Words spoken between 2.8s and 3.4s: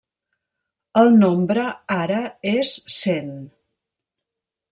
cent.